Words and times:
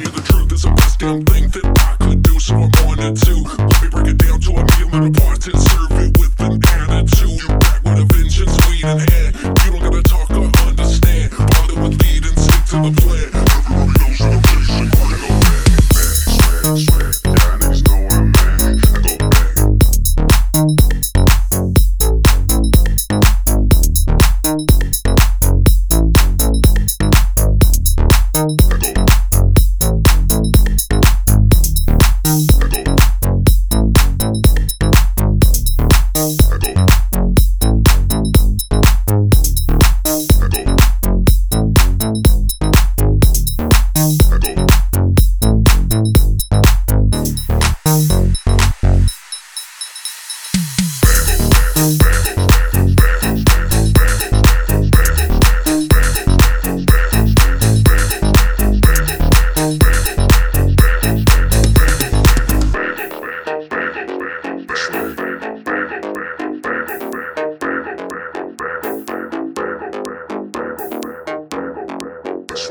you 0.00 0.08
the 0.08 0.22
truth, 0.22 0.52
is 0.52 0.62
the 0.62 0.70
best 0.70 0.98
damn 0.98 1.24
thing 1.24 1.48
that 1.48 1.64
I 1.78 2.04
could 2.04 2.22
do, 2.22 2.38
so 2.40 2.54
I 2.54 2.68
wanted 2.86 3.16
to. 3.16 3.34
Let 3.58 3.82
me 3.82 3.88
break 3.90 4.06
it 4.08 4.18
down 4.18 4.40
to 4.40 4.50
a 4.50 4.62
meal 4.64 4.90
and 4.96 5.16
a 5.16 5.20
part 5.20 5.46
and 5.46 5.60
serve 5.60 5.92
it 5.92 6.18
with 6.18 6.40
an 6.40 6.60
attitude. 6.64 6.99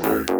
Slate. 0.00 0.39